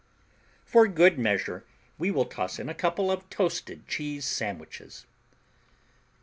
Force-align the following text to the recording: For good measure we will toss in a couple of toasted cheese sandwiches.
For 0.65 0.87
good 0.87 1.19
measure 1.19 1.63
we 1.99 2.09
will 2.09 2.25
toss 2.25 2.57
in 2.57 2.69
a 2.69 2.73
couple 2.73 3.11
of 3.11 3.29
toasted 3.29 3.87
cheese 3.87 4.25
sandwiches. 4.25 5.05